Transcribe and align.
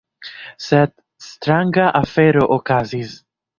Sed 0.67 0.93
stranga 1.27 1.87
afero 2.01 2.49
okazis. 2.59 3.15